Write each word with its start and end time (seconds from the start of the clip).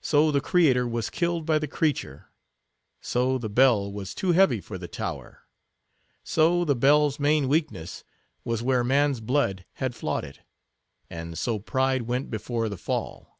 So 0.00 0.30
the 0.30 0.40
creator 0.40 0.88
was 0.88 1.10
killed 1.10 1.44
by 1.44 1.58
the 1.58 1.68
creature. 1.68 2.28
So 3.02 3.36
the 3.36 3.50
bell 3.50 3.92
was 3.92 4.14
too 4.14 4.32
heavy 4.32 4.58
for 4.58 4.78
the 4.78 4.88
tower. 4.88 5.42
So 6.24 6.64
the 6.64 6.74
bell's 6.74 7.20
main 7.20 7.46
weakness 7.46 8.02
was 8.42 8.62
where 8.62 8.82
man's 8.82 9.20
blood 9.20 9.66
had 9.74 9.94
flawed 9.94 10.24
it. 10.24 10.40
And 11.10 11.36
so 11.36 11.58
pride 11.58 12.04
went 12.04 12.30
before 12.30 12.70
the 12.70 12.78
fall. 12.78 13.38